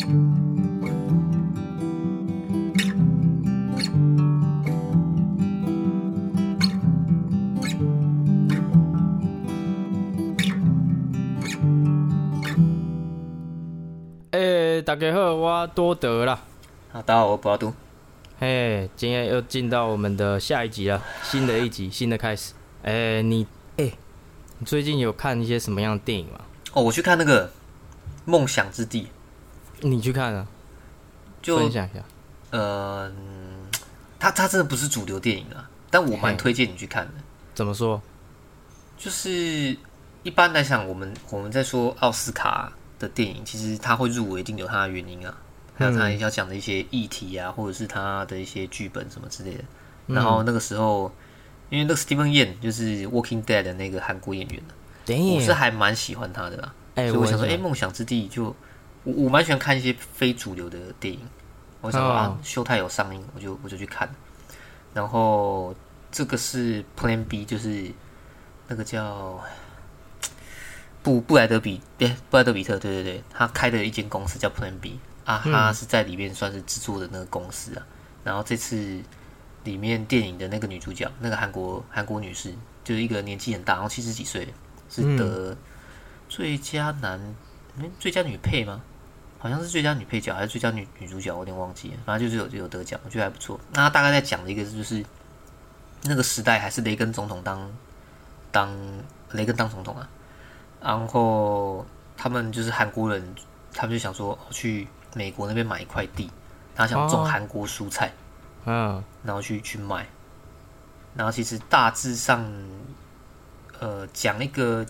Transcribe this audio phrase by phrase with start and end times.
[0.00, 0.06] 哎，
[14.80, 16.40] 大家好，我多德啦。
[16.90, 17.74] 好，大家好，我博都。
[18.38, 22.54] 嘿，今天又进到我们的下一集了，新的一集， 新的开始。
[22.84, 23.46] 哎，你
[23.76, 23.92] 哎，
[24.58, 26.40] 你最近有看一些什么样的电影吗？
[26.72, 27.48] 哦，我去看那个
[28.24, 29.02] 《梦想之地》，
[29.80, 30.46] 你去看啊？
[31.42, 32.02] 就分享一下。
[32.50, 33.10] 呃，
[34.18, 37.12] 它它真的不是主流电影啊，但我蛮推荐你去看的。
[37.54, 38.00] 怎么说？
[38.98, 39.76] 就是
[40.22, 45.34] 一般来讲，我们我们在说奥斯卡的电影，其实他会入围，一定有他的原因啊，
[45.76, 49.64] 还有他要讲的一些议题啊，或者是他的一些剧本什么之类的。
[50.06, 51.10] 然后那个时候，
[51.70, 54.62] 因为那个 Steven Yeun 就是《Walking Dead》的那个韩国演员
[55.36, 56.74] 我是还蛮喜欢他的啦。
[56.96, 58.54] 哎，所以我想说，哎，《梦想之地》就
[59.04, 61.20] 我我蛮喜欢看一些非主流的电影。
[61.80, 64.08] 我想说啊，秀泰有上映，我就我就去看。
[64.92, 65.74] 然后
[66.12, 67.90] 这个是 Plan B，就是
[68.68, 69.40] 那个叫
[71.02, 77.86] 布布莱德比，对，布莱德比特，对对对，他开的一间公司叫 Plan B 啊，他是在里面算是制作的那个公司啊。
[78.22, 79.00] 然后这次
[79.64, 82.52] 里面电影的那个女主角，那个韩国韩国女士，
[82.84, 84.52] 就是一个年纪很大，然后七十几岁，
[84.90, 85.56] 是得
[86.28, 87.18] 最佳男，
[87.98, 88.80] 最佳女配吗？
[89.38, 91.96] 好像是最佳女配角还是最佳女女主角，我有点忘记了。
[92.04, 93.58] 反正就是有有得奖，我觉得还不错。
[93.72, 95.02] 那大概在讲的一个就是
[96.02, 97.72] 那个时代还是雷根总统当
[98.52, 98.70] 当
[99.30, 100.06] 雷根当总统啊，
[100.82, 101.86] 然后
[102.18, 103.34] 他们就是韩国人，
[103.72, 106.30] 他们就想说去美国那边买一块地，
[106.74, 108.12] 他想种韩国蔬菜，
[108.66, 110.06] 嗯，然后去去卖。
[111.16, 112.46] 然后其实大致上，
[113.78, 114.84] 呃，讲一个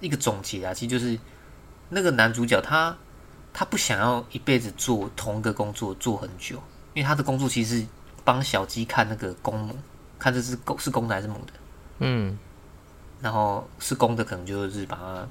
[0.00, 1.16] 一个总结啊，其实就是
[1.90, 2.96] 那个男主角他。
[3.52, 6.54] 他不想要一辈子做同一个工作做很久，
[6.94, 7.86] 因为他的工作其实是
[8.22, 9.76] 帮小鸡看那个公母，
[10.20, 11.52] 看这只狗是公的还是母的。
[11.98, 12.38] 嗯，
[13.20, 15.26] 然后是公的可能就是把它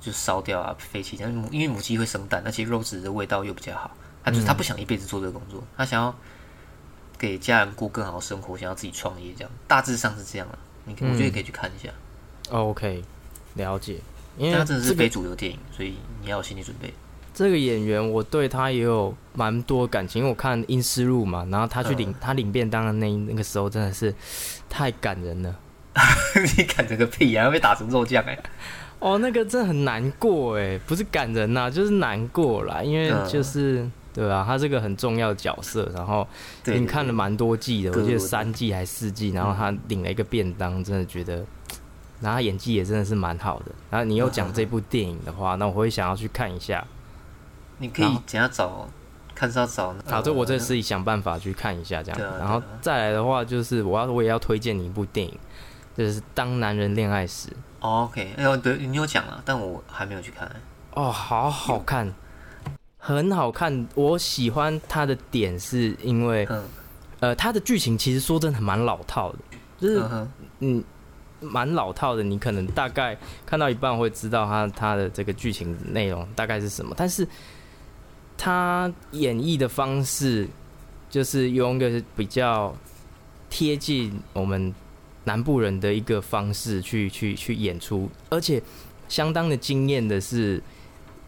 [0.00, 3.90] 就烧掉啊废弃，但是母因为母鸡会生蛋，而且肉质的味道又比较好，
[4.22, 6.14] 他就是他不想一辈子做这个工作，他想要
[7.18, 10.58] 给家人过更好的生活，想要自己创业这样，大致上是这样了。
[10.84, 11.92] 你我觉得可以去看一下。
[12.48, 13.02] OK，
[13.54, 14.00] 了解，
[14.36, 16.92] 因为他真的是非主流电影，所以你要有心理准备。
[17.32, 24.14] 这个演员，我对他也有蛮多感情，因为我看《阴尸路》嘛，然后他去领他领便当的那那个时候，真的是
[24.68, 25.54] 太感人了。
[26.56, 27.50] 你感人个屁啊！
[27.50, 28.38] 被打成肉酱哎！
[29.00, 34.44] 哦，那个真的很难过哎，不是感人呐，就是难过啦，因为就是对吧？
[34.46, 36.26] 他是个很重要的角色，然后
[36.64, 41.44] 你看了蛮多季的，我记得三季还是四季，然后他领了一个便当，真的觉得，
[42.20, 43.66] 然后他演技也真的是蛮好的。
[43.90, 46.86] 然后你又讲这部电影的话，那我会想要去看一下。
[47.78, 48.88] 你可以怎样找？
[49.32, 52.38] 看是要找好，这我这自己想办法去看一下这样。
[52.38, 55.38] 然后再来的话，就是我要我也要推荐你一部电影，
[55.96, 57.48] 就是《当男人恋爱时》。
[57.78, 60.46] OK，哎呦，对你有讲了，但我还没有去看。
[60.92, 62.12] 哦，好好看，
[62.98, 63.88] 很好看。
[63.94, 66.46] 我喜欢它的点是因为，
[67.20, 69.38] 呃，它的剧情其实说真的蛮老套的，
[69.78, 70.04] 就是
[70.58, 70.84] 嗯，
[71.40, 72.22] 蛮老套的。
[72.22, 77.26] 你可能大概看到一半会知道他他的这个剧情内容大概是什么，但是。
[78.42, 80.48] 他演绎的方式，
[81.10, 82.74] 就是用一个比较
[83.50, 84.74] 贴近我们
[85.24, 88.62] 南部人的一个方式去去去演出，而且
[89.10, 90.58] 相当的惊艳的是，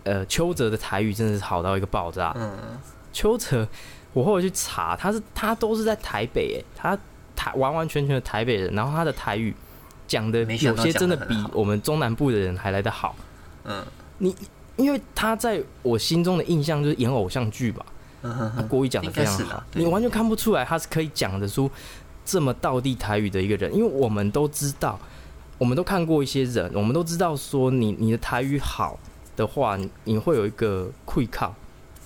[0.04, 2.32] 呃，邱泽的台语真的是好到一个爆炸。
[2.34, 2.56] 嗯，
[3.12, 3.68] 邱泽，
[4.14, 6.98] 我后来去查，他是他都是在台北，哎，他
[7.36, 9.54] 台完完全全的台北人，然后他的台语
[10.12, 13.16] 讲的有些真的比我们中南部的人还来得好。
[13.64, 13.82] 嗯，
[14.18, 14.34] 你。
[14.76, 17.84] 因为他在我心中的印象就是演偶像剧吧，
[18.22, 21.70] 他国语讲的非常好，你完全看不出来他是可以讲得出
[22.24, 23.72] 这么道地台语的一个人。
[23.72, 24.98] 因为我们都知道，
[25.58, 28.98] 我们都看过一些人，我们都知道说你你的台语好
[29.36, 31.54] 的话，你会有一个愧靠。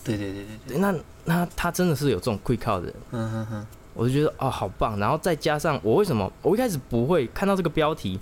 [0.02, 0.92] 对对对对对，那
[1.25, 3.66] 那他真的是有这种愧靠的人，嗯哼哼，
[3.96, 4.98] 我就觉得哦好棒。
[4.98, 8.20] 然后再加上我为什么我一开始不会看到这个标题，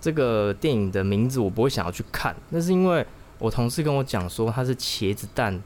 [0.00, 3.06] 这个电影的名字我不会想要去看，那是因为。
[3.38, 5.62] 我同事跟我讲说，他是茄子蛋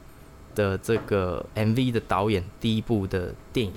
[0.53, 3.73] 的这个 MV 的导演，第一部的电影。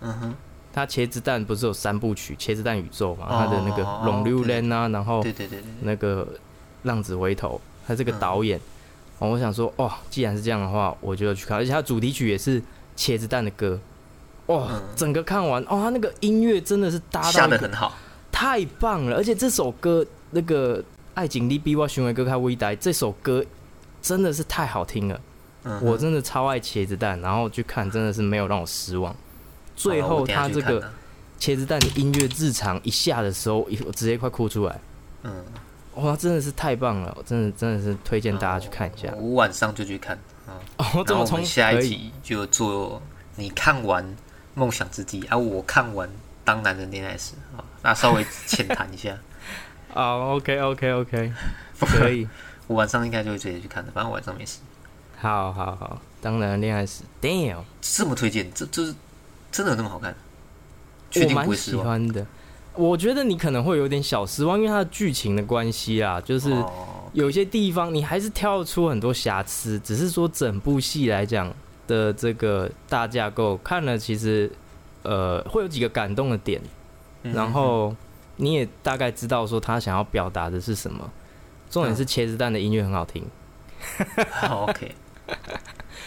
[0.00, 0.34] 嗯哼，
[0.72, 3.26] 他茄子蛋不是有三部曲《茄子蛋宇宙》嘛？
[3.28, 6.24] 他的那个《龙溜莲》啊，然后对对对对，那个
[6.84, 8.58] 《浪子回头》，他这个导演。
[9.18, 12.58] 哦，我想说，哦，既然是这样的话，我就要去看，而且他主题曲也是
[12.96, 13.78] 茄子蛋的歌。
[14.46, 17.92] 哇，整个看完，哦，他那个音乐真的是搭下的很好，
[18.30, 19.16] 太棒了！
[19.16, 20.82] 而且这首歌那个。
[21.16, 23.42] 爱情你比我寻回歌开微带这首歌
[24.02, 25.18] 真的是太好听了，
[25.80, 29.16] 我真的超爱茄子蛋，然后去看真的是没有让我失望。
[29.74, 30.92] 最后他这个
[31.40, 34.78] 茄子蛋的音乐日常一下的时候，我直接快哭出来。
[35.22, 35.42] 嗯，
[35.94, 39.10] 哇，真的是太棒了，我真的真的是推荐大家去看一下。
[39.16, 40.60] 我晚上就去看啊。
[40.76, 43.00] 哦，这么从下一集就做
[43.36, 44.04] 你看完
[44.56, 46.08] 《梦想之地》，啊，我看完
[46.42, 49.16] 《当男人恋爱时》啊，那稍微浅谈一下。
[49.92, 51.32] 啊，OK OK OK，
[51.78, 52.26] 可以。
[52.66, 54.60] 我晚上应该就会直接去看的，反正晚上没事。
[55.18, 58.94] 好好好，当然恋爱史，Damn，这么推荐，这这是
[59.52, 60.14] 真的有那么好看？
[61.14, 62.26] 我蛮喜欢的。
[62.74, 66.50] 我觉得你可能会有点小失望，因为它的剧情的关系啊，就是
[67.12, 69.78] 有些地方你还是挑出很多瑕疵。
[69.78, 71.50] 只是说整部戏来讲
[71.86, 74.50] 的这个大架构，看了其实
[75.02, 76.60] 呃会有几个感动的点，
[77.22, 77.94] 然后
[78.36, 81.10] 你也大概知道说他想要表达的是什么。
[81.68, 83.24] 重点是茄子蛋的音乐很好听。
[84.30, 84.94] 好 OK，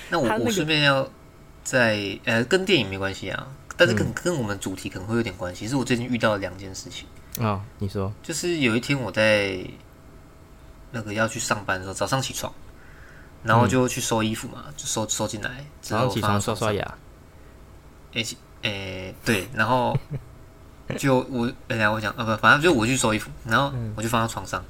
[0.09, 1.07] 那我我顺便要
[1.63, 5.67] 在呃跟电影没关系啊，但是跟跟我们主题可能会有点关系。
[5.67, 7.07] 是我最近遇到两件事情
[7.45, 9.59] 啊，你说，就是有一天我在
[10.91, 12.51] 那个要去上班的时候，早上起床，
[13.43, 16.97] 然后就去收衣服嘛，就收收进来，早上起床刷刷牙，
[18.13, 18.25] 诶
[18.63, 19.97] 诶对，然后
[20.97, 24.63] 就我本来我讲呃不，反正就我去收衣服，然后我就放到床上，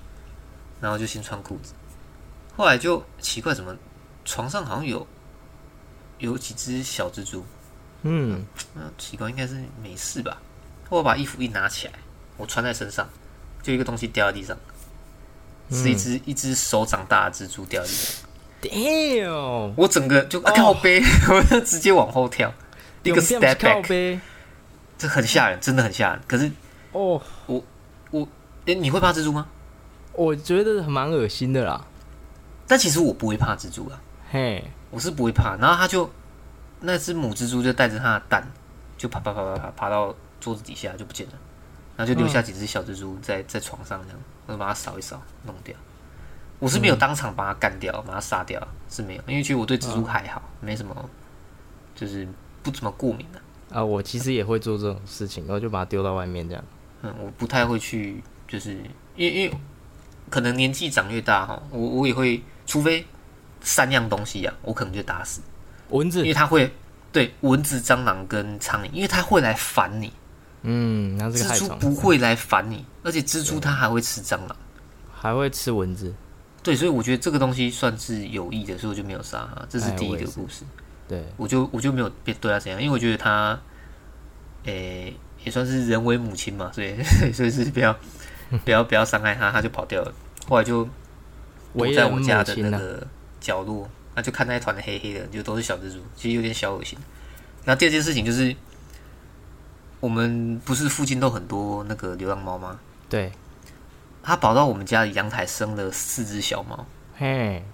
[0.80, 1.74] 然后就先穿裤子。
[2.56, 3.76] 后来就奇怪，怎么
[4.26, 5.08] 床上好像有
[6.18, 7.44] 有几只小蜘蛛？
[8.04, 8.46] 嗯，
[8.76, 10.38] 那奇怪，应该是没事吧？
[10.90, 11.94] 我把衣服一拿起来，
[12.38, 13.10] 我穿在身上，
[13.64, 14.58] 就一个东西掉在地上，
[15.72, 18.29] 是一只一只手掌大的蜘蛛掉在地上。
[18.62, 19.74] Damn！
[19.78, 21.02] 我整个就靠背，
[21.32, 22.54] 我就直接往后跳，
[23.04, 24.20] 一个 step back，
[24.98, 26.22] 这很吓人，真的很吓人。
[26.28, 26.52] 可是
[26.92, 27.64] 哦，我
[28.12, 28.28] 我
[28.66, 29.48] 哎，你会怕蜘蛛吗？
[30.12, 31.86] 我觉得蛮恶心的啦。
[32.68, 35.56] 但其实我不会怕蜘蛛啊，嘿，我是不会怕。
[35.56, 36.12] 然后他就
[36.82, 38.46] 那只母蜘蛛就带着它的蛋，
[38.98, 41.34] 就爬爬爬爬爬爬到桌子底下就不见了，
[41.96, 45.74] 然后就留下几只小蜘蛛在在床上这样，我就把它扫一扫弄掉。
[46.60, 51.10] 我是没有当场把它干掉，把它杀掉是没有，因为其实我对蜘蛛还好，没什么，
[51.96, 52.28] 就是
[52.62, 53.42] 不怎么过敏的。
[53.76, 56.64] 啊，我其实也会做这种事情，然后就把它丢到外面这样。
[57.02, 58.74] 嗯，我不太会去，就是
[59.16, 59.58] 因为因为
[60.30, 62.42] 可能年纪长越大哈，我我也会。
[62.70, 63.04] 除非
[63.62, 65.42] 三样东西呀，我可能就打死
[65.90, 66.72] 蚊子，因为它会
[67.12, 70.14] 对蚊子、蟑螂跟苍蝇，因为它会来烦你。
[70.62, 74.56] 嗯，那这个蜘蛛不会来烦你，而且蜘蛛它还会吃蟑螂，
[75.12, 76.14] 还会吃蚊子。
[76.62, 79.66] 对，所以我觉得这个东西算是有益的，所以我就没有杀它。
[79.70, 80.64] 这是第一个故事。
[81.08, 83.60] 对，我就我就没有对它怎样，因为我觉得它，
[84.66, 85.14] 诶，
[85.44, 86.96] 也算是人为母亲嘛，所以
[87.34, 87.96] 所以是不要
[88.66, 90.14] 不要不要伤害它，它就跑掉了。
[90.48, 90.88] 后来就。
[91.72, 93.06] 躲在我家的那个
[93.40, 96.98] 角落，那就看那一团的黑黑的，就都是小蜘蛛，其实有点小恶心。
[97.64, 98.54] 那第二件事情就是，
[100.00, 102.80] 我们不是附近都很多那个流浪猫吗？
[103.08, 103.32] 对，
[104.30, 106.86] 它跑到我们家的阳台生了四只小猫。
[107.18, 107.66] 嘿，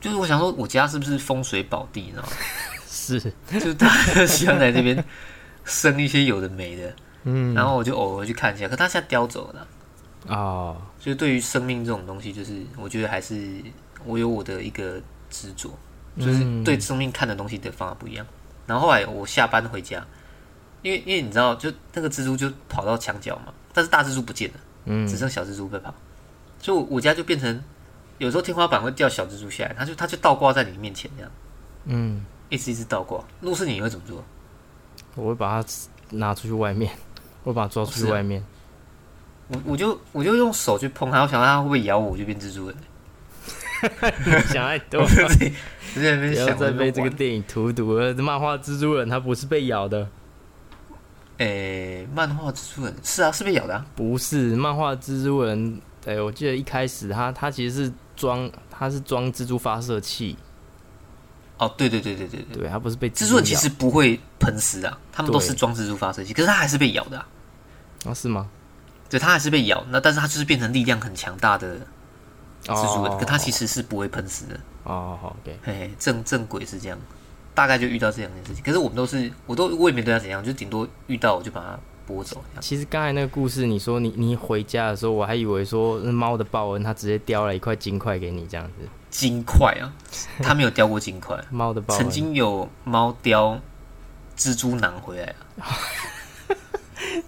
[0.00, 2.00] 就是我想说，我家是不是风水宝地？
[2.00, 2.28] 你知道吗？
[2.90, 5.04] 是，就是大家喜欢来这边
[5.64, 6.92] 生一些有的没的。
[7.22, 9.68] 嗯，然后我就偶尔去看一下，可它现在叼走了。
[10.26, 13.62] 哦，所以对于生命这种东西，就是我觉得还是
[14.04, 15.70] 我有我的一个执着，
[16.18, 18.26] 就是对生命看的东西的方法不一样。
[18.66, 20.04] 然后后来我下班回家，
[20.82, 24.54] 因为因为你知道，就那个蜘蛛就跑到墙角嘛，但是大蜘蛛不见了，
[24.86, 25.94] 嗯，只剩小蜘蛛会跑，
[26.58, 27.62] 所以我家就变成
[28.18, 31.30] 有时候天花板会掉小蜘蛛下来，它就它就倒挂在你面前这样，
[31.86, 33.22] 嗯，一直一直倒挂。
[33.40, 34.24] 如果是你会怎么做？
[35.14, 35.68] 我会把它
[36.10, 36.92] 拿出去外面，
[37.44, 38.44] 我把它抓出去外面。
[39.48, 42.76] 我我就我就用手去碰它，我想它会不会咬我，我就变蜘蛛人。
[44.48, 45.04] 想太多，
[45.94, 48.14] 不要再被这个电影荼毒了。
[48.14, 50.08] 漫画蜘蛛人他不是被咬的。
[51.38, 53.74] 诶，漫画蜘蛛人是啊，是被咬的。
[53.74, 60.36] 啊不是漫画蜘蛛人，哎，我记得一开始他他其实是装他是装蜘蛛发射器。
[61.58, 67.18] 哦，对对对对对对，他不是被蜘蛛人其实不会喷丝啊，他们都是装蜘蛛发射器，可是他还是被咬的。
[68.04, 68.48] 啊，是吗？
[69.08, 71.78] 对，他还是被咬，那但是他就是变成力量很强大的
[72.64, 74.58] 蜘蛛人，可他其实是不会喷死的。
[74.82, 76.98] 哦，好，OK，嘿，正正轨是这样，
[77.54, 78.62] 大概就遇到这两件事情。
[78.64, 82.42] 可是我们都是，我都我也没对他怎样，就顶多遇到我就把它拨走。
[82.60, 88.88] 其实刚才那个故事，你说你你回家的时候，我还以为说猫的报恩，它直接叼了一块金块给你这样子。
[89.10, 89.92] 金块啊，
[90.42, 91.38] 它没有叼过金块。
[91.50, 93.60] 猫的报曾经有猫叼
[94.36, 95.66] 蜘蛛囊回来啊。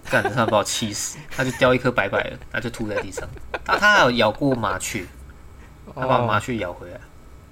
[0.09, 3.27] 干的他把我气死，他就叼一颗白白的，他就吐在地上。
[3.63, 5.05] 他他还有咬过麻雀，
[5.93, 6.99] 他把麻雀咬回来。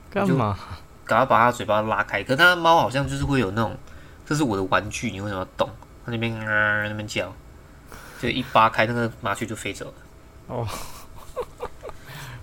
[0.10, 0.58] 干嘛？
[1.06, 2.24] 赶快把它嘴巴拉开。
[2.24, 3.78] 可是它猫好像就是会有那种，
[4.26, 5.70] 这是我的玩具，你为什么要动？
[6.06, 7.34] 它那边啊那边叫，
[8.22, 9.94] 就一扒开，那个麻雀就飞走了。
[10.48, 10.68] 哦，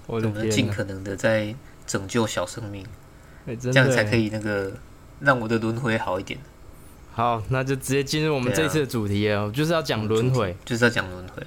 [0.06, 1.54] 我们尽可能的在
[1.86, 2.86] 拯救小生命，
[3.60, 4.72] 这样才可以那个
[5.20, 6.40] 让我的轮回好一点。
[7.12, 11.46] 好，那就直接进入我们这次的主题哦，就是要讲轮回，就是要讲轮回。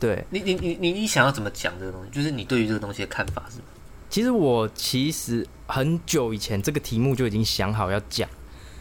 [0.00, 2.10] 对你，你，你，你，你想要怎么讲这个东西？
[2.10, 3.58] 就是你对于这个东西的看法是？
[4.12, 8.28] 其实我其实很久以前这个题目就已经想好要讲，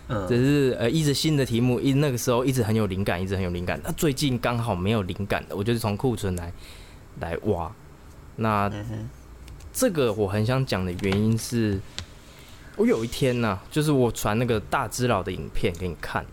[0.10, 3.80] 嗯，只是呃一直新的题目，一那个时候一直很有灵感，一直很有灵感。
[3.82, 6.52] 那最近刚好没有灵感的，我就是从库存来
[7.22, 7.72] 来挖。
[8.36, 8.70] 那
[9.72, 11.80] 这个我很想讲的原因是。
[12.78, 16.26] 我有一天呢，就是我传那个大只佬的影片给你看。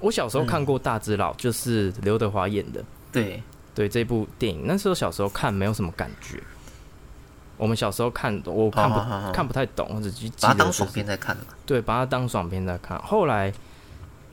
[0.00, 2.84] 我小时候看过大只佬，就是刘德华演的。
[3.12, 3.42] 对
[3.74, 6.42] 对，这部电影那时候小时候看没有什么感觉。
[7.62, 8.98] 我们小时候看，我看不
[9.32, 13.00] 看不太懂，或者就把它当爽片在看嘛对，把它当爽片在看。
[13.02, 13.52] 后来，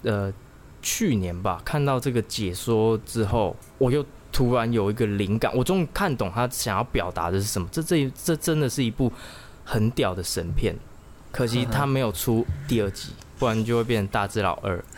[0.01, 0.33] 呃，
[0.81, 7.69] 去年吧，看到这个解说之后，我又突然有一个灵感，我终于看懂他想要表达的是什么。
[7.71, 9.13] 这这这真的是一部
[9.63, 10.75] 很屌的神片。
[11.31, 14.83] 可惜他没有出第二集，不然就会变成大智老二。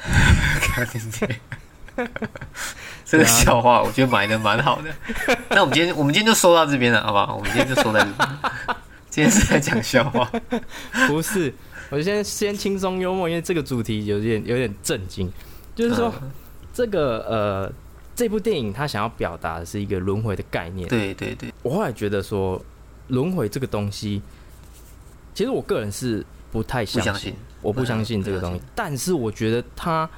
[3.12, 4.90] 这个笑话我觉得埋的蛮好的。
[5.52, 7.36] 那我们今天我们今天就说到这边了，好不好？
[7.36, 8.30] 我们今天就说到这边。
[9.12, 10.32] 今天是在讲笑话，
[11.10, 11.54] 不是？
[11.90, 15.30] 我先先轻松幽默，因为这个主题有点有点震惊。
[15.76, 16.14] 就是说，
[16.74, 17.74] 这个呃，
[18.16, 20.88] 这部电影它想要表达的是一个轮回的概念。
[20.88, 22.64] 对对对，我后来觉得说，
[23.10, 24.22] 轮回这个东西。
[25.34, 28.62] 其实我个人是不太相信，我不相信这个东西。
[28.74, 30.10] 但是我觉得他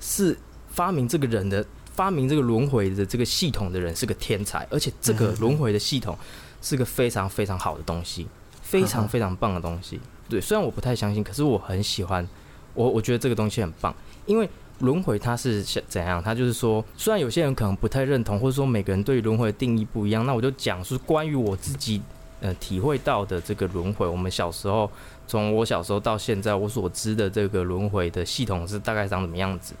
[0.00, 0.36] 是
[0.68, 6.16] 发明这个人的发明这个轮回的这个系统的人是个天才，而且这个轮回的系统
[6.60, 8.26] 是个非常非常好的东西，
[8.60, 10.00] 非常非常棒的东西。
[10.28, 12.26] 对，虽然我不太相信，可是我很喜欢。
[12.74, 13.94] 我我觉得这个东西很棒，
[14.24, 16.22] 因为轮回它是怎样？
[16.22, 22.00] 它就是说，虽然有些人可能不太认同，或者说每个人对于轮回的定义不一样，那我就讲述关于我自己。
[22.44, 24.90] 呃，体会到的这个轮回，我们小时候，
[25.28, 29.74] 从我小时候到现在，我所知的这个轮回的系统是大概长什么样子？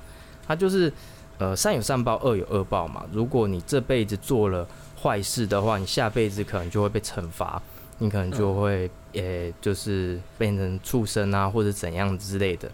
[0.46, 0.92] 它就是，
[1.42, 3.04] 呃，善有善报，恶有恶报嘛。
[3.10, 4.64] 如果你这辈子做了
[5.02, 7.60] 坏事的话，你下辈子可能就会被惩罚，
[7.98, 12.70] 你可能就会，呃，就是变成畜生啊，或者怎样之类的。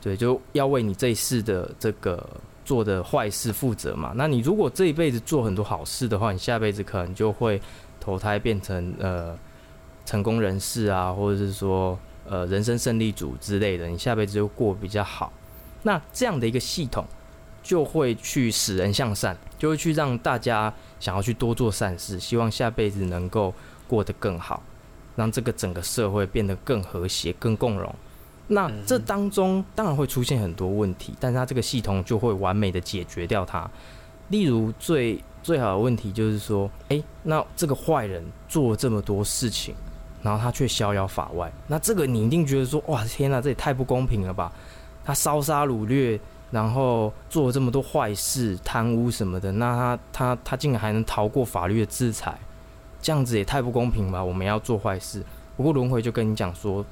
[0.00, 2.26] 对，就要为你这一世的这个
[2.64, 4.12] 做的坏事负责嘛。
[4.16, 7.60] 那你如果这一辈子做很多好事的话，你下辈子可能就会。
[8.00, 9.36] 投胎变成呃
[10.06, 15.30] 成功人士啊，或者是说呃人生胜利组之类的，你下辈子就过比较好。
[15.82, 17.04] 那这样的一个系统
[17.68, 23.52] 就会去使人向善，就会去让大家想要去多做善事，希望下辈子能够
[23.86, 24.62] 过得更好，
[25.14, 27.94] 让这个整个社会变得更和谐、更共荣。
[28.46, 33.70] 那这当中当然会出现很多问题，但是它这个系统就会完美的解决掉它。
[34.28, 39.74] 例如最最好的问题就是说，哎，那这个坏人做了这么多事情，
[40.22, 44.50] 然后他却逍遥法外，那这个你一定觉得说，哇，天哪，这也太不公平了吧？
[45.04, 46.18] 他烧杀掳掠，
[46.50, 52.38] 然后做了这么多坏事、贪污什么的，那他他他竟然还能逃过法律的制裁，
[53.00, 54.22] 这样子也太不公平吧？
[54.22, 55.22] 我们要做坏事，
[55.56, 56.84] 不过轮回就跟你讲说。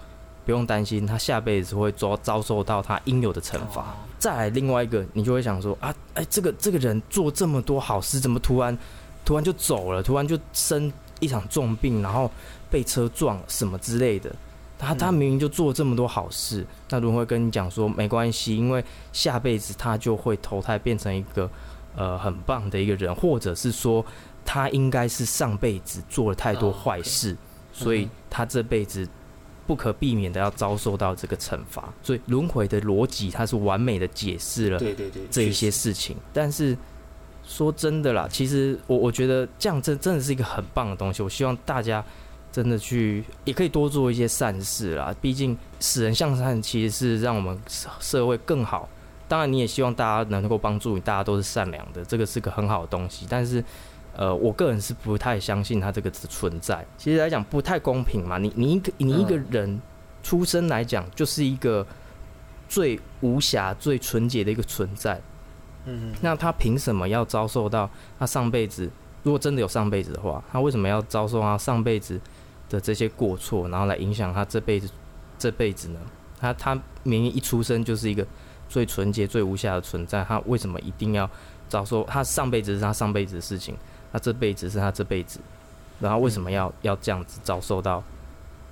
[0.45, 3.97] 不用担心，他下辈子会遭遭受到他应有的惩罚。
[4.17, 8.79] 再来另外一个，你就会想说啊，哎，这个这个人做这么多好事，怎么突然
[9.25, 10.05] 突然就走了？
[10.05, 12.31] 突然就生一场重病，然后
[12.71, 14.33] 被车撞什么之类的。
[14.79, 21.51] 他他明明就做这么多好事，那轮回跟你讲说没关系，因为下辈子他就会投胎变成一个
[21.97, 24.05] 呃很棒的一个人，或者是说
[24.45, 27.37] 他应该是上辈子做了太多坏事，
[27.73, 29.09] 所以他这辈子。
[29.67, 36.17] 不可避免的要遭受到这个惩罚，所以轮回的逻辑它是完美的解释了对对对这一些事情。
[36.33, 36.79] 但是
[37.45, 41.21] 说真的啦，其实我我觉得这样真真的是一个很棒的东西。
[41.21, 42.05] 我希望大家
[42.57, 45.15] 真的去也可以多做一些善事啦。
[45.21, 47.61] 毕竟使人向善其实是让我们
[48.01, 48.89] 社会更好。
[49.29, 53.27] 当然你也希望大家能够帮助你，大家都是善良的，这个是个很好的东西。
[53.29, 53.63] 但是。
[54.19, 56.83] 呃，我个人是不太相信他这个存在。
[56.97, 58.39] 其实来讲不太公平嘛。
[58.39, 59.79] 你你一个你一个人
[60.23, 61.87] 出生来讲，就是一个
[62.67, 65.21] 最无瑕、最纯洁的一个存在。
[65.85, 68.91] 嗯那他凭什么要遭受到他上辈子？
[69.23, 72.19] 如果真的有上辈子的话，他为什么要遭受他上辈子
[72.69, 74.89] 的这些过错，然后来影响他这辈子
[75.39, 76.01] 这辈子呢？
[76.41, 78.27] 他他明明一出生就是一个
[78.69, 81.29] 最纯洁、最无瑕的存在，他为什么一定要
[81.69, 82.05] 遭受？
[82.05, 83.77] 他上辈子是他上辈子的事情。
[84.13, 85.41] 他这辈子是他这辈子，
[86.01, 88.03] 然后为什么要要这样子遭受到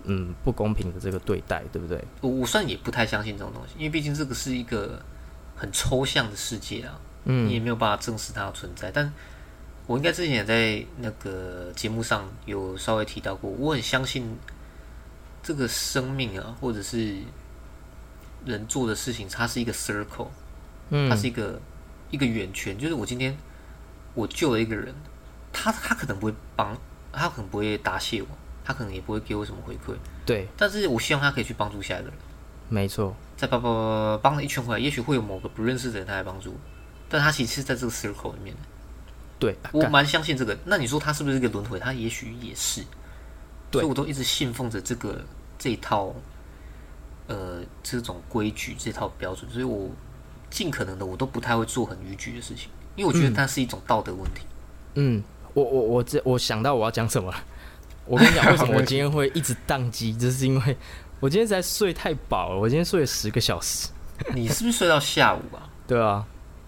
[0.04, 2.02] 嗯不公平的这个对待，对不对？
[2.22, 5.02] 我我算也不太相信这种东西，因为毕竟这个是一个
[5.54, 8.90] 很抽象的世界啊，嗯，你也没有办法证实它的存在。
[8.90, 9.12] 但
[9.86, 14.36] 我应该之前也在那个节目上有稍微提到过，我很相信
[15.42, 17.18] 这个生命啊，或者是
[18.44, 20.28] 人做的事情，它是一个 circle，
[20.90, 21.60] 嗯，它是一个
[22.10, 23.36] 一个圆圈，就是我今天
[24.14, 24.94] 我救了一个人，
[25.52, 26.76] 他他可能不会帮。
[27.16, 28.26] 他可能不会答谢我，
[28.64, 29.94] 他可能也不会给我什么回馈。
[30.26, 32.14] 对，但是我希望他可以去帮助下一个人。
[32.68, 36.58] 没错，再帮帮帮了一圈回来，也许会有某个不认识的人他来帮助，
[37.08, 38.62] 但他其实是在这个 circle 里面的。
[39.38, 40.56] 对，我蛮相信这个。
[40.64, 41.78] 那你说他是不是一个轮回？
[41.78, 42.82] 他也许也是。
[43.72, 45.20] 所以我都一直信奉着这个
[45.58, 46.14] 这一套，
[47.26, 49.88] 呃，这种规矩这套标准，所以我
[50.50, 54.46] 尽可能的我都不太会做很逾矩的事情，因为我觉得它是一种道德问题。
[54.94, 55.22] 嗯。
[55.54, 57.38] 我我我这我想到我要讲什么了。
[58.06, 60.12] 我跟你讲，为什么我 今天会一直宕机？
[60.12, 60.76] 就是因为
[61.20, 62.58] 我今天在睡太饱了。
[62.58, 63.88] 我今天睡了十个小时。
[64.34, 65.70] 你是不是睡到下午啊？
[65.86, 66.26] 对啊，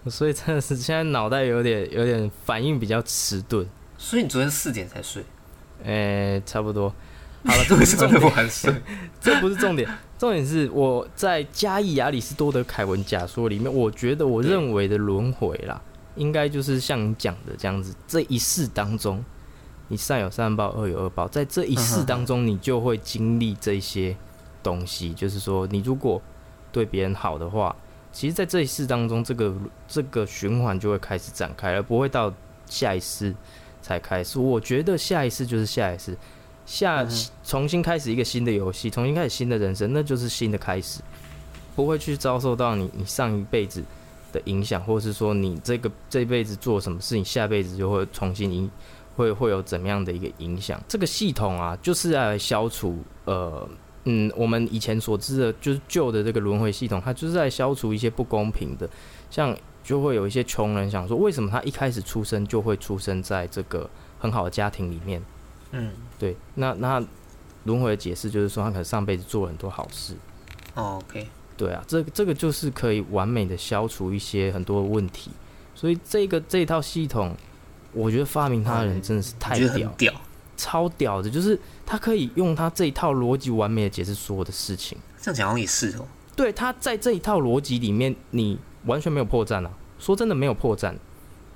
[0.09, 3.67] 所以真的是现在脑袋有点有点反应比较迟钝。
[3.97, 5.23] 所以你昨天四点才睡？
[5.83, 6.93] 诶，差不多。
[7.45, 8.21] 好了，这不是重点。
[9.21, 15.79] 这不是重点，重点是我在加义亚里士多德凯文假说里面，我觉得我认为的轮回啦。
[16.15, 19.23] 应该就是像你讲的这样子，这一世当中，
[19.87, 24.17] 你善有善报，恶有恶报，在这一世当中，你就会经历这些
[24.63, 25.13] 东西。
[25.13, 26.19] 就是说，你如果
[26.71, 27.73] 对别人好的话，
[28.17, 29.53] 其实，在这一世当中，这个
[29.87, 32.33] 这个循环就会开始展开，而不会到
[32.65, 33.31] 下一世
[33.79, 34.39] 才开始。
[34.39, 36.17] 我觉得下一世就是下一世，
[36.65, 37.07] 下
[37.43, 40.99] 重新开始一个新的游戏，重新开始新的人生，那就是新的开始，
[41.75, 43.83] 不会去遭受到你你上一辈子。
[44.33, 48.69] 的影响，或者是说你这个这辈子做什么事情，下辈子就会重新影，
[49.15, 50.77] 会会有怎么样的一个影响？
[50.85, 53.65] 这个系统啊，就是来消除呃
[54.09, 58.89] 嗯，我们以前所知的，就是旧的这个轮回系统，它就是在消除一些不公平的，
[59.29, 65.21] 像就会有一些穷人想说，为什么他一开始出生就会出生在这个很好的家庭里面？
[65.71, 67.03] 嗯，对，那那
[67.65, 70.15] 轮回的解释就是说，他可能上辈子做了很多好事。
[70.75, 71.27] OK。
[71.57, 75.31] 对啊，这这个就是可以完美的消除一些很多问题，
[75.73, 77.35] 所以这个这一套系统，
[77.93, 80.13] 我觉得发明它的人真的是太屌，屌，
[80.57, 84.97] 超屌的，就是他可以用他这一套逻辑完美的解释所有的事情。
[85.21, 89.71] 这样讲也是哦，对，他在这一套逻辑里面，你完全没有破绽啊。
[89.99, 90.93] 说真的，没有破绽，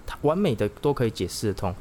[0.05, 1.75] 他完美的都可以解释得通。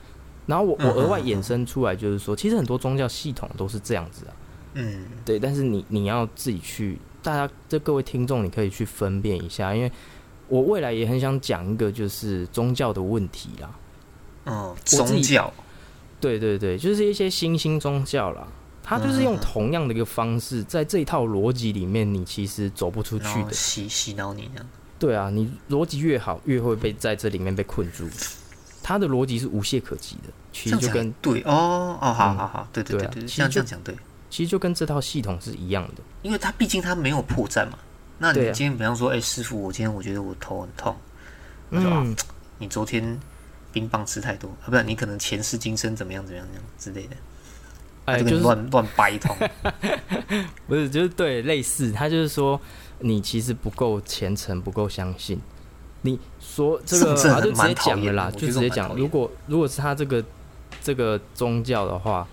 [0.46, 4.33] 然后我我额外衍生出来，就是说，其实很多宗教系统都是这样子啊。
[4.74, 6.98] 嗯，对，但是你你要自己去。
[7.22, 9.92] 大家，这各位听众，你可以去分辨一下，因为
[10.48, 13.70] 我未来也很想讲一个就是宗教的问题啦。
[14.44, 15.52] 哦，宗教，
[16.20, 18.46] 对对对，就是一些新兴宗教啦，
[18.83, 24.68] 它就是用同样的一个方式，在这一套逻辑里面，你其实走不出去的，洗洗脑你这样。
[24.98, 28.09] 对啊，你逻辑越好，越会被在这里面被困住。
[28.83, 33.94] 它的逻辑是无懈可击的，其实就跟对哦哦，好好好，对对对对，像这样讲对。
[34.28, 37.78] 其实就跟这套系统是一样的，因为它毕竟它没有破绽嘛。
[38.18, 40.94] 那你今天比方说，哎，师傅，我今天我觉得我头很痛，
[41.70, 42.14] 嗯，
[42.59, 43.18] 你昨天
[43.72, 44.66] 冰棒吃太多啊？
[44.66, 47.16] 不然，你可能前世今生怎么样怎么样怎样之类的，
[48.04, 49.37] 哎，就是乱乱掰一通。
[50.66, 52.61] 不是，就是对，类似，他就是说
[53.00, 55.40] 你其实不够虔诚，不够相信。
[56.02, 60.24] 你说这个，他就直接讲了啦，就直接讲，如果如果是他这个
[60.83, 62.26] 这个宗教的话。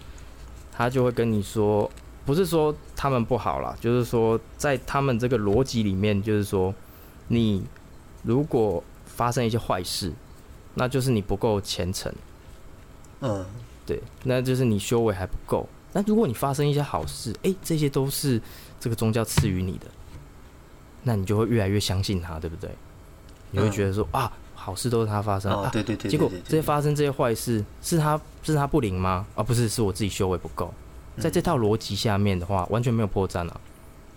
[0.80, 1.90] 他就会跟你说，
[2.24, 6.72] 不是说他们不好啦，就是说在他们这个逻辑里面，就是说
[7.30, 7.66] 你
[8.22, 10.14] 如果发生一些坏事，
[10.78, 12.14] 那就是你不够虔诚。
[13.22, 13.46] 嗯，
[13.86, 15.68] 对，那就是你修为还不够。
[15.94, 18.42] 那如果你发生一些好事，哎，这些都是
[18.80, 19.88] 这个宗教赐予你的，
[21.04, 22.70] 那你就会越来越相信他，对不对？
[23.52, 24.32] 你会觉得说啊。
[24.60, 29.26] 好事都是他发生啊，对对对，结果这些发生这些坏事是他是他不灵吗？
[29.34, 30.74] 啊，不是，是我自己修为不够。
[31.18, 33.62] 在这套逻辑下面的话，完全没有破绽啊。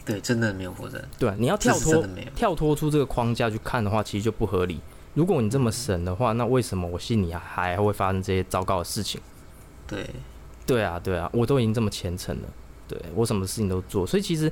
[0.04, 1.00] 对，真的没有破绽。
[1.20, 4.80] 对，你要跳脱跳脱出这个框架去看的话，其实就不合理。
[5.20, 9.20] 如果你这么神的话，那为什么我心里还会发生这些糟糕的事情？
[9.86, 10.08] 对，
[10.64, 12.48] 对啊，对啊，我都已经这么虔诚了，
[12.88, 14.50] 对我什么事情都做，所以其实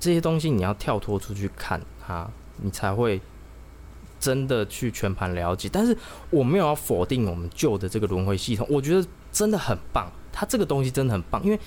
[0.00, 3.20] 这些东西你要跳脱出去看它，你才会。
[4.20, 5.96] 真的去全盘了解，但是
[6.28, 10.10] 我没有要否定我们旧的这个轮回系统，我觉得真的很棒。
[10.32, 11.60] 它这个东西真的很棒，因为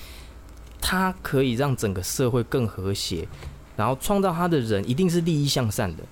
[0.82, 3.26] 它可以让整个社会更和谐，
[3.78, 6.04] 然后创造它的人一定是利益向善的，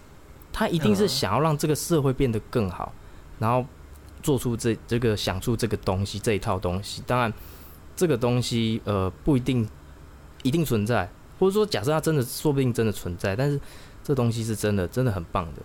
[0.52, 2.92] 他一定是想要让这个社会变得更好，
[3.40, 3.66] 然后
[4.22, 7.02] 做出这这个想出这个东西这一套东西。
[7.08, 7.32] 当然，
[7.96, 9.68] 这个东西呃不一定
[10.44, 13.60] 一定存在，或者说假设它真的说不定真的存在，但是
[14.04, 15.62] 这东西是真的真的很棒的。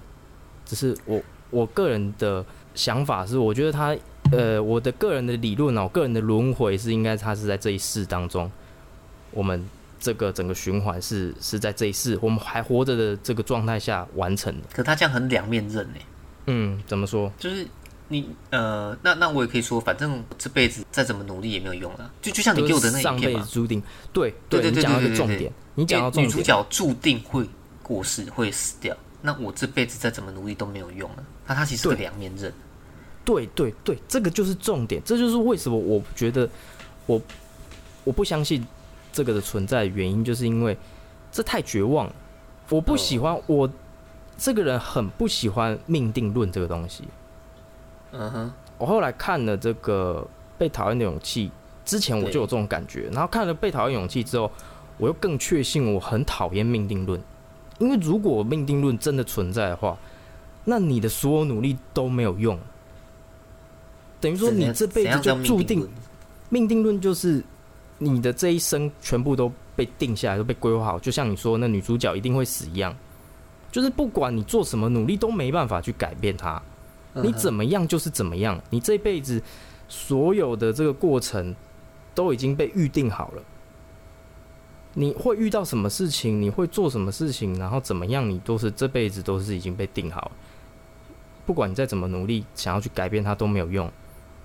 [0.64, 1.20] 只是我
[1.51, 2.44] 我个人的
[2.75, 3.97] 想法是，我觉得他
[4.33, 8.51] 呃，我的个人的理论哦，个人的轮回是应该他是在这一世当中，
[9.31, 9.64] 我们
[10.04, 14.68] 这个整个循环是是在这一世我们还活着的这个状态下完成的。
[14.70, 15.98] 可他这样很两面刃呢。
[16.44, 17.32] 嗯，怎么说？
[17.38, 17.66] 就是
[18.08, 22.12] 你呃，那那我也可以说，反正这辈子再怎么努力也没有用了。
[22.20, 27.48] 就就像你给我的那上辈子注定，对对对对讲到一个重点，你讲到重点，女主角注定会
[27.82, 28.94] 过世，会死掉。
[29.22, 31.24] 那我这辈子再怎么努力都没有用了。
[31.46, 32.52] 那他其实是个两面刃。
[33.24, 36.46] 对对对，这个就是重点，这就是为什么我觉得
[37.06, 37.18] 我
[38.04, 38.62] 我不相信
[39.14, 40.77] 这个的存在原因，就是因为
[41.33, 42.12] 这太绝望。
[42.68, 43.70] 我不喜欢我。
[44.37, 47.05] 这个人很不喜欢命定论这个东西。
[48.11, 50.27] 嗯哼，我后来看了这个
[50.59, 51.46] 《被讨厌的勇气》，
[51.88, 54.50] 之前我就有这种感觉，然后看了《被讨厌勇气》之后，
[54.98, 57.22] 我又更确信我很讨厌命定论。
[57.79, 59.96] 因为如果命定论真的存在的话，
[60.64, 62.59] 那你的所有努力都没有用，
[64.20, 65.88] 等于说你这辈子就注定。
[66.48, 67.40] 命定论就是
[67.98, 72.94] 你的这一生全部都被定下来，都被规划好，就像你说那女主角一定会死一样。
[73.70, 76.62] 就是不管你做什么努力都没办法去改变它，
[77.14, 79.42] 你怎么样就是怎么样，你这辈子
[79.88, 81.54] 所有的这个过程
[82.14, 83.42] 都已经被预定好了。
[84.92, 90.30] 你会遇到什么事情，你会做什么事情，然后怎么样，你都是这辈子都是已经被定好。
[91.44, 93.90] 不管你再怎么努力想要去改变它都没有用，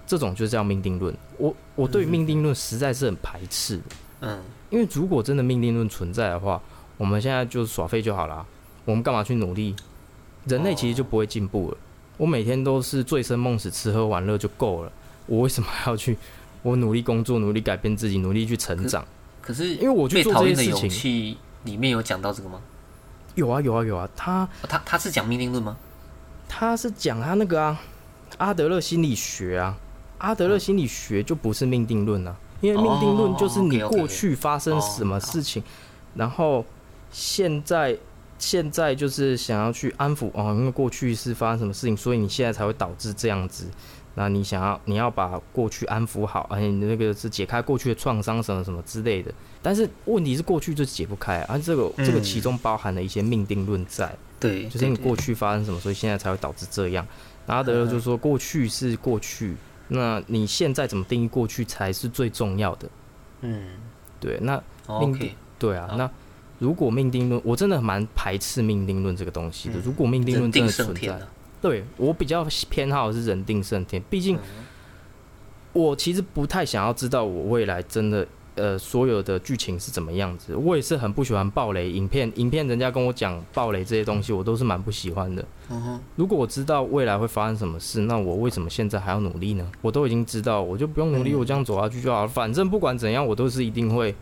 [0.09, 1.15] 这种就叫命定论。
[1.37, 3.83] 我我对命定论实在是很排斥的。
[4.21, 4.41] 嗯，
[4.71, 6.59] 因为如果真的命定论存在的话，
[6.97, 8.43] 我们现在就耍废就好了。
[8.85, 9.75] 我们干嘛去努力？
[10.45, 11.77] 人类其实就不会进步了。
[12.17, 14.91] 我每天都是醉生梦死、吃喝玩乐就够了。
[15.27, 16.17] 我为什么还要去？
[16.63, 19.05] 我努力工作，努力改变自己，努力去成长。
[19.43, 22.59] 可是，因为我去做这些事情，里面有讲到这个吗？
[23.35, 24.09] 有啊，有啊，有啊。
[24.15, 25.77] 他他他是讲命定论吗？
[26.47, 27.79] 他是讲他那个啊，
[28.39, 29.77] 阿德勒心理学啊。
[30.19, 35.62] 阿德勒心理学就不是命定论啊，因为命定论就是你过去发生什么事情，
[36.13, 36.63] 然后
[37.12, 37.97] 现在。
[38.41, 43.65] 现在就是想要去安抚哦，因为过去是发生什么事情，所以你现在才会导致这样子。
[44.15, 49.29] 那你想要，你要把过去安抚好，而且你那个是解开过去的创伤什么什么之类的。
[49.62, 54.10] 但是问题是过去就解不开啊，这个这个其中包含了一些命定论在。
[54.39, 57.05] 对，就是你过去发生什么，所以现在才会导致这样。
[57.45, 59.53] 阿德勒就说过去是过去，
[59.89, 62.89] 那你现在怎么定义过去才是最重要的？
[63.41, 63.67] 嗯，
[64.19, 64.63] 对，那
[65.02, 66.10] 命定对啊，那。
[66.60, 69.80] 如果命定论，我真的蛮排斥命定论这个东西的。
[69.80, 71.17] 如果命定论真的存在，
[71.62, 74.04] 对我比较偏好的是人定胜天。
[74.10, 74.38] 毕竟，
[75.71, 78.28] 我其实不太想要知道我未来真的
[78.59, 80.55] 呃所有的剧情是怎么样子。
[80.55, 85.45] 我也是很不喜欢暴雷影片，影片人家跟我讲暴雷这些东西，我都是蛮不喜欢的。
[86.15, 89.71] 如果我知道未来会发生什么事，那我为什么现在还要努力呢？
[89.81, 92.27] 我都已经知道，我就不用努力，我这样走下去就好了。
[92.27, 94.13] 反正不管怎样，我都是一定会。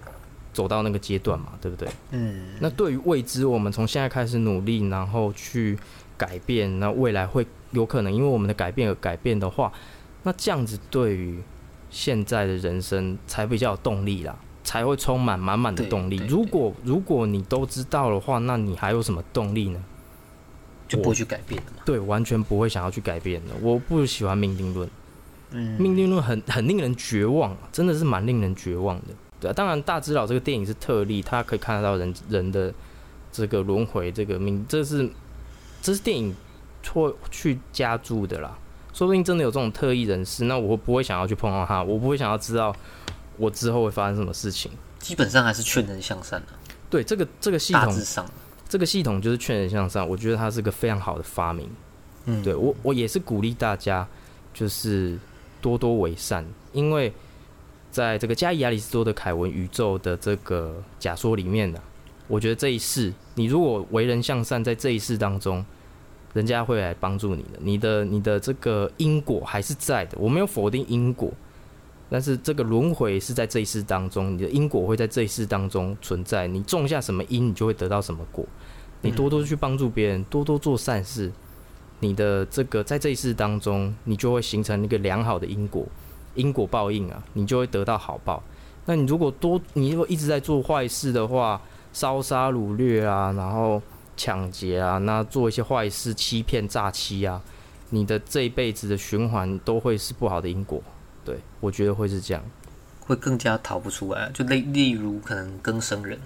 [0.53, 1.87] 走到那个阶段嘛，对不对？
[2.09, 2.47] 嗯。
[2.59, 5.77] 那对于未知，我们从现在开始努力，然后去
[6.17, 9.71] 改变，那未来会有可能因为我们的改变而改变的话，
[10.23, 11.39] 那这样子对于
[11.97, 16.17] 现在的人生才比较有动力啦，才会充满满满的动力。
[16.29, 19.83] 如果如果你都知道的话，那你还有什么动力呢？
[20.87, 21.81] 就不会去改变了嘛。
[21.83, 23.55] 对，完全不会想要去改变的。
[23.63, 24.87] 我不喜欢命定论，
[25.49, 29.07] 嗯，命定论很很令人绝望，真的是蛮令人绝望的。
[29.39, 32.71] 对啊，当然，大智老这个电影是特例，他可以看得到人人的
[33.31, 35.09] 这个轮回，这个命，这是
[35.81, 36.35] 这是电影
[36.83, 38.55] 错去加注的啦。
[38.97, 42.75] 说不定真的有这种特异人士，那我不会想要去碰到他，我不会想要知道
[43.37, 44.71] 我之后会发生什么事情。
[44.97, 46.47] 基本上还是劝人向善的。
[46.89, 47.95] 对，这个这个系统，
[48.67, 51.69] 这个系统就是劝人向善，我觉得它是个非常好的发明。
[52.25, 54.07] 嗯，对我我也是鼓励大家
[54.51, 55.19] 就是
[55.61, 57.13] 多多为善，因为。
[57.89, 61.79] 在这个加伊亚里斯多的凯文宇宙的这个假说里面呢，
[62.27, 65.65] 我觉得这一世你如果为人向善，在这一世当中，
[66.33, 70.17] 人家会来帮助你的，你的你的这个因果还是在的。
[70.19, 71.31] 我没有否定因果，
[72.09, 76.47] 但是这个轮回是在这一世当中，你的因果会在这一世当中存在。
[76.47, 78.45] 你种下什么因，你就会得到什么果。
[79.01, 81.31] 你多多去帮助别人，多多做善事，
[81.99, 85.85] 你的这个在这一世当中，你就会形成一个良好的因果。
[86.35, 88.43] 因果报应啊，你就会得到好报。
[88.85, 91.59] 那你如果多，你如果一直在做坏事的话，
[91.93, 93.81] 烧杀掳掠啊，然后
[94.17, 97.41] 抢劫啊，那做一些坏事、欺骗、诈欺啊，
[97.91, 100.81] 你的这一辈子的循环都会是不好的因果。
[101.23, 102.43] 对我觉得会是这样。
[102.99, 104.29] 会更加逃不出来。
[104.33, 106.19] 就例例如可能更生人，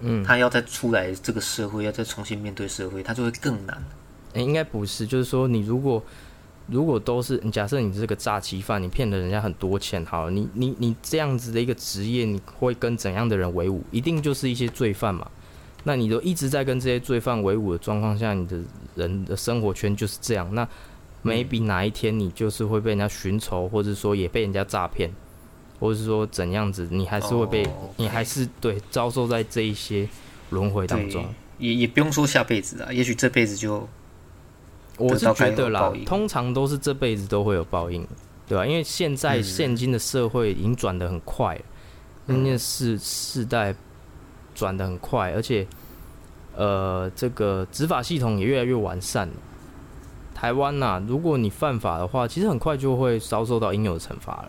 [0.00, 3.82] 嗯，他要再出来这个社会，要再重新面对社会，他就会更难。
[4.34, 6.00] 哎，应该不是，就是说你如果
[6.68, 13.82] 如果都是假设你是个诈欺犯，你骗了人家很多钱，好了，你你你这样子的一个职业，你会跟怎样的人为伍？
[13.90, 15.28] 一定就是一些罪犯嘛。
[15.84, 18.58] 那你都一直在跟这些罪犯为伍的状况下，你的
[18.94, 20.48] 人的生活圈就是这样。
[20.54, 20.66] 那
[21.24, 25.12] maybe 哪一天你就是会被人家寻仇，或者说也被人家诈骗，
[25.78, 27.66] 或者是说怎样子，你还是会被，
[27.96, 30.08] 你还是对遭受在这一些
[30.50, 31.24] 轮回当中。
[31.58, 33.88] 也也不用说下辈子啊，也许这辈子就，
[34.98, 38.04] 我是觉得啦，通常都是这辈子都会有报应，
[38.48, 38.66] 对吧？
[38.66, 41.60] 因为现在现今的社会已经转的很快，
[42.26, 43.72] 因为世世代
[44.54, 45.66] 转的很快，而且
[46.54, 49.34] 呃，这个执法系统也越来越完善了。
[50.34, 54.48] 台湾呐，如果你犯法的话，其实很快就会遭受到应有的惩罚了，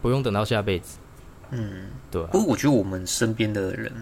[0.00, 0.98] 不用等到下辈子。
[1.50, 2.22] 嗯，对。
[2.26, 3.92] 不过我觉得我们身边的人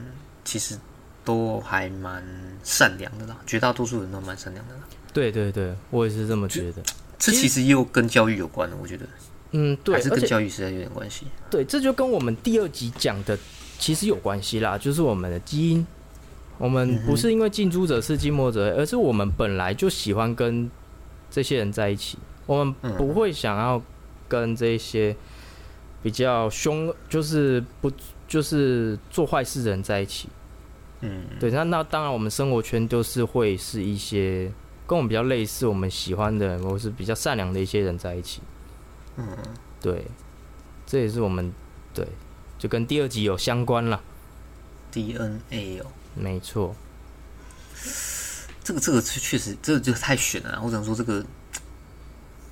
[0.45, 0.79] 其实
[1.25, 2.25] 都还蛮
[2.63, 4.81] 善良的啦，绝大多数人都蛮善良的啦。
[5.13, 6.83] 对对对，我也是这么觉得。
[7.19, 9.05] 这其实又跟教育有关的，我觉得。
[9.51, 11.27] 嗯，对，还是跟教育实在有点关系。
[11.51, 13.37] 对，这就跟我们第二集讲的
[13.81, 15.85] 其实有关系啦，就是我们的基因。
[16.59, 20.71] 我们不是因为近朱者赤，近墨者黑，而是我们本来就喜欢跟。
[21.33, 23.81] 这些人在一起，我们不会想要
[24.27, 25.15] 跟这些
[26.03, 27.89] 比较凶，就是不
[28.27, 30.29] 就是做坏事的人在一起。
[31.03, 34.51] 嗯，对，那那当然，我们生活圈都是会是一些
[34.89, 38.41] 跟我们比较类似、我们喜欢的人，或是比较善良的一些人在一起。
[39.15, 39.29] 嗯，
[39.81, 40.05] 对，
[40.85, 41.53] 这也是我们
[41.95, 42.05] 对，
[42.61, 44.03] 就跟第二集有相关了。
[44.93, 46.77] DNA 哦，没错。
[48.63, 50.61] 这个这个确确实，这个就太悬了。
[50.63, 51.25] 我只能说，这个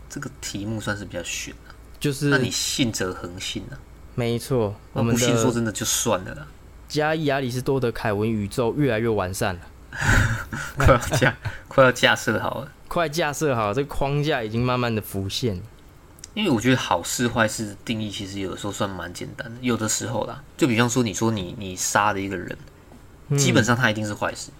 [0.08, 1.74] 这个题目算是比较悬了。
[2.00, 3.76] 就是，那你信则恒信啊。
[4.14, 6.48] 没错，我们不信，说真的就算了。
[6.88, 9.60] 加伊亚里士多德凯文宇宙越来越完善了，
[10.78, 11.36] 快要架
[11.68, 15.60] 快要架设好了， 快架设好，这个框架已经慢慢的浮现。
[16.38, 22.56] 因为我觉得好事坏事定义其实有的时候算蛮简单的，有的时候啦，就比方说你说你你杀了一个人，
[23.36, 24.52] 基本上他一定是坏事。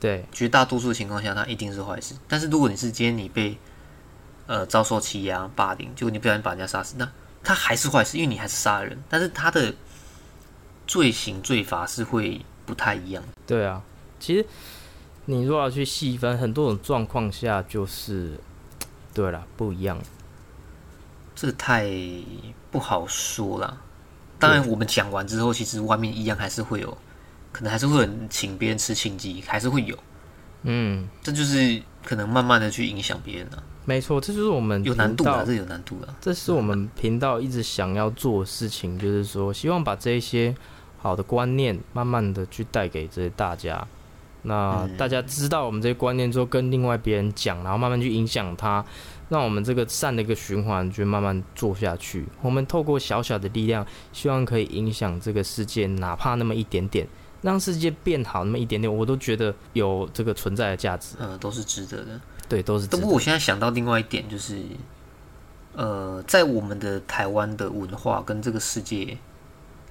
[0.00, 2.14] 对，绝大多数的情况下，他一定是坏事。
[2.26, 3.58] 但是如果你是今天你被
[4.46, 7.06] 呃遭受欺压、霸凌，结果你不小心把人家杀死，那
[7.44, 8.98] 他还是坏事，因为你还是杀人。
[9.10, 9.74] 但是他的
[10.86, 13.22] 罪行罪罚是会不太一样。
[13.46, 13.82] 对啊，
[14.18, 14.46] 其实
[15.26, 18.40] 你如果要去细分，很多种状况下就是
[19.12, 20.00] 对了，不一样。
[21.42, 21.90] 这个太
[22.70, 23.76] 不好说了。
[24.38, 26.96] 当然，我们讲完之后，其实外面一样还是会有。
[27.50, 29.98] 可能还是会有人请别人吃庆忌，还是会有，
[30.62, 33.60] 嗯，这就是可能慢慢的去影响别人了。
[33.84, 36.14] 没错，这就是我们有难度啊，这有难度啊。
[36.20, 40.54] 这是我们频道一直想要做的事情，就是说希望把这一些
[41.00, 43.84] 好的观念慢慢的去带给这些大家。
[44.44, 48.84] 那大家知道我们这些观念之后，跟另外别人讲，然后慢慢去影响他，
[49.32, 52.26] 让我们这个善的一个循环就慢慢做下去。
[52.42, 57.08] 我们透过小小的力量，希望可以影响这个世界，哪怕那么一点点。
[57.40, 61.16] 让世界变好那么一点点，我都觉得有这个存在的价值。
[61.18, 62.20] 嗯，都是值得的。
[62.46, 62.98] 对，都是值得。
[62.98, 64.62] 不过我现在想到另外一点，就是，
[65.74, 69.16] 呃，在我们的台湾的文化跟这个世界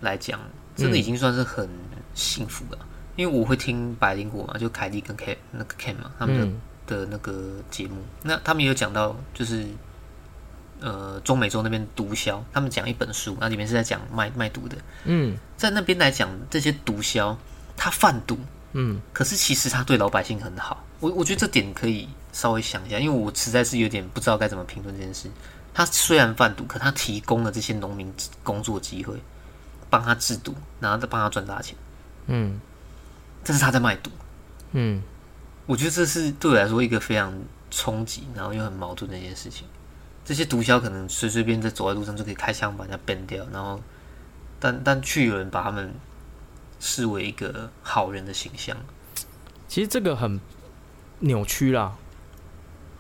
[0.02, 0.40] 来讲，
[0.76, 1.68] 真的已经算是很
[2.14, 2.78] 幸福了。
[3.18, 6.48] 因为我会听百灵果嘛，就凯莉跟 Ken 那个 Ken 嘛，他们的
[6.92, 7.34] 的那个
[7.72, 9.66] 节目，那他们也有讲到，就是。
[10.84, 14.76] 呃，中美洲那边毒枭，他们讲一本书，那里面是在讲卖卖毒的。
[15.04, 17.38] 嗯，在那边来讲，这些毒枭
[17.78, 18.36] 他贩毒，
[18.72, 20.84] 嗯，可是其实他对老百姓很好。
[21.00, 25.30] 我我觉得这点可以稍微想一下，因为我实在是有点不知道该怎么评论这件事。
[25.72, 29.22] 他虽然贩毒，可他提供了这些农民工作机会，
[29.88, 31.78] 帮他制毒，然后再帮他赚大钱。
[32.26, 32.60] 嗯，
[33.44, 34.10] 这是他在卖毒。
[34.72, 35.04] 嗯，
[35.66, 37.34] 我觉得这是对我来说一个非常
[37.70, 39.68] 冲击，然后又很矛盾的一件事情。
[40.24, 43.82] 这些毒枭可能随随便在走在路上就可以开枪把人家崩掉，然后，
[44.60, 45.94] 但但却有人把他们
[46.80, 48.76] 视为一个好人的形象。
[49.68, 50.40] 其实这个很
[51.20, 51.96] 扭曲啦。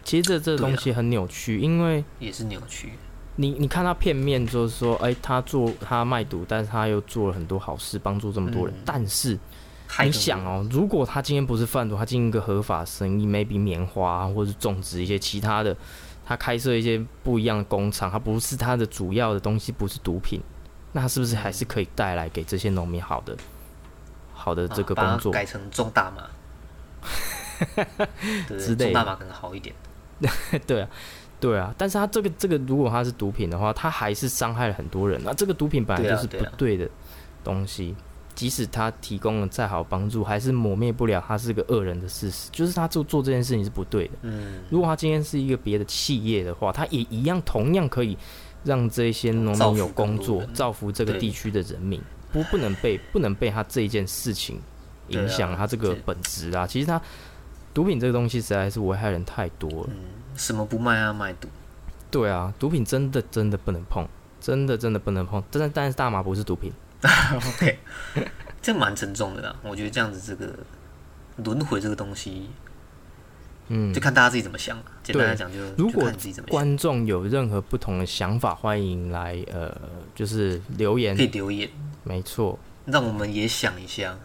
[0.04, 2.93] 其实这这东西很扭曲，因为也是扭曲。
[3.36, 8.76] 你你看他片面就是说，哎，他做他卖毒，但是他又做了很多好事，帮助这么多人。
[8.84, 9.38] 但是
[9.99, 15.75] 你想哦，如果他今天不是贩毒，他经营一个合法生意，maybe 棉花或者种植一些其他的。
[16.23, 20.39] 他开设一些不一样的工厂，他不是他的主要的东西，不是毒品，
[20.93, 23.36] 那他是不是还是可以带来给这些农民好的、
[24.34, 25.30] 好的这个工作？
[25.30, 26.30] 改成种大麻，
[28.47, 29.75] 之类种大麻可能好一点。
[30.65, 30.88] 对啊，
[31.41, 35.19] 对啊，但是他这个这个如果他是毒品的话，他还是伤害了很多人。
[35.25, 36.88] 那这个毒品本来就是不对的
[37.43, 37.93] 东西，
[38.41, 42.49] 即使他提供了再好帮助，还是抹灭不了他是个恶人的事实。
[42.51, 44.13] 就是他做做这件事情是不对的。
[44.23, 48.17] 嗯，如果他今天是一个别的企业的话，他也一样同样可以
[48.63, 52.01] 让这些农民有工作，造福这个地区的人民。
[52.32, 54.60] 不不能被不能被他这一件事情
[55.10, 56.65] 影响他这个本质啊！
[56.65, 56.99] 其实他
[57.75, 59.89] 毒品这个东西实在是危害人太多了。
[59.91, 59.97] 嗯
[60.36, 61.13] 什么不卖啊？
[61.13, 61.47] 卖毒？
[62.10, 64.08] 对啊，毒品真的真的不能碰，
[64.39, 65.43] 真的真的不能碰。
[65.51, 66.73] 但是但是大麻不是毒品。
[67.35, 67.79] OK，
[68.61, 69.55] 这蛮沉重的啦。
[69.63, 70.53] 我觉得这样子这个
[71.43, 72.49] 轮回这个东西，
[73.69, 74.77] 嗯，就看大家自己怎么想。
[75.03, 76.11] 简单来讲，就如果
[76.47, 79.75] 观众有任何不同的想法，欢迎来呃，
[80.13, 81.67] 就是留言，可以留言。
[82.03, 84.17] 没错，让我们也想一下，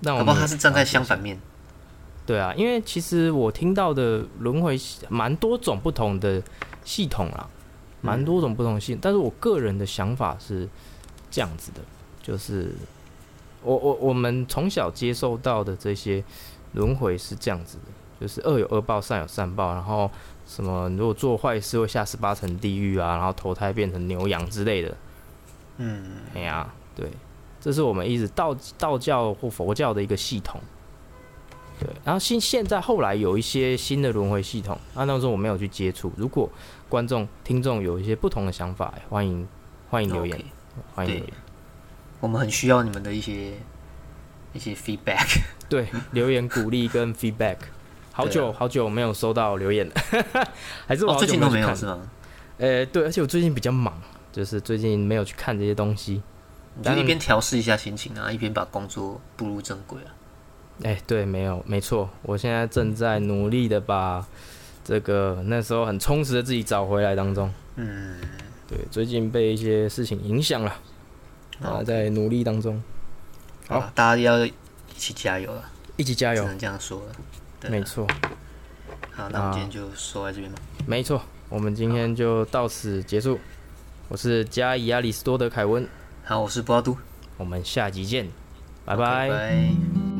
[0.00, 1.38] 那我们他是站在相反面。
[2.26, 6.42] 对啊，因为其实我听到的轮回蛮多种不同的
[6.82, 7.46] 系统啦，
[8.00, 8.98] 蛮多种不同系。
[8.98, 10.66] 但是我个人的想法是
[11.30, 11.82] 这样子的，
[12.24, 12.72] 就是
[13.62, 16.24] 我我我们从小接受到的这些
[16.72, 17.84] 轮回是这样子的，
[18.20, 20.10] 就是恶有恶报，善有善报，然后
[20.44, 24.96] 什么如果做坏事会下十八层地狱啊，然后投胎变成牛羊之类的。
[25.76, 26.02] 嗯，
[26.34, 26.68] 哎呀。
[26.96, 27.10] 对，
[27.60, 30.60] 这是我们一直道道教或佛教的一个系统。
[31.80, 36.12] 对，然后现现在后来有一些新的轮回系统，那那时候我没有去接触。
[36.16, 36.48] 如果
[36.88, 39.44] 观众听众有一些不同的想法，欢迎
[39.90, 40.40] 欢迎留言，
[40.94, 41.34] 欢迎留言。
[42.24, 43.52] 我们很需要你们的一些
[44.54, 45.42] 一些 feedback。
[45.68, 47.56] 对，留言鼓励跟 feedback。
[48.12, 49.94] 好久好久没有收到留言了，
[50.88, 52.00] 还是我最近都没有是吗？
[52.56, 53.92] 呃，对，而且我最近比较忙，
[54.32, 56.22] 就是最近没有去看这些东西。
[56.82, 60.08] 就一边调试一下心情啊，一边把工作步入正轨啊。
[60.82, 64.26] 哎，对，没有，没错，我现在正在努力的把
[64.82, 67.52] 这个那时候很充实的自己找回来当中。
[67.76, 68.16] 嗯，
[68.66, 70.74] 对，最近被一些事情影响了，
[71.62, 72.82] 啊，在努力当中。
[73.68, 74.52] 好，大家要一
[74.96, 75.64] 起加油了，
[75.96, 77.70] 一起加油，只能这样说了。
[77.70, 78.06] 没错。
[79.10, 80.58] 好，那我们今天就说在这边吧。
[80.86, 83.38] 没错，我们今天就到此结束。
[84.08, 85.88] 我是加伊亚里斯多德凯文。
[86.24, 86.96] 好，我是波都，
[87.36, 88.28] 我们下集见，
[88.84, 90.13] 拜拜。